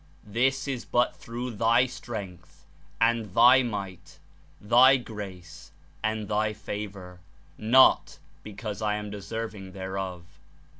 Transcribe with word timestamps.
This 0.25 0.67
is 0.67 0.83
but 0.83 1.15
through 1.15 1.51
Thy 1.51 1.85
Strength 1.85 2.65
and 2.99 3.35
Thy 3.35 3.61
Might, 3.61 4.17
Thy 4.59 4.97
Grace 4.97 5.71
and 6.01 6.27
Thy 6.27 6.53
Favor; 6.53 7.19
not 7.55 8.17
because 8.41 8.81
I 8.81 8.95
am 8.95 9.11
deserving 9.11 9.73
thereof." 9.73 10.23